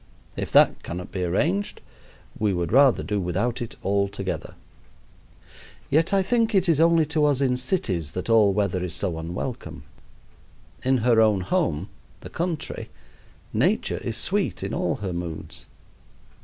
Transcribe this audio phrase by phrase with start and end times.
[0.35, 1.79] If that cannot be arranged,
[2.35, 4.55] we would rather do without it altogether.
[5.91, 9.19] Yet I think it is only to us in cities that all weather is so
[9.19, 9.83] unwelcome.
[10.81, 11.89] In her own home,
[12.21, 12.89] the country,
[13.53, 15.67] Nature is sweet in all her moods.